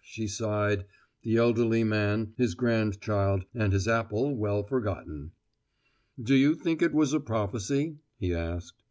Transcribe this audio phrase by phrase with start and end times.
[0.00, 0.86] she sighed,
[1.24, 5.32] the elderly man, his grandchild, and his apple well forgotten.
[6.18, 8.82] "Do you think it was a prophecy?" he asked.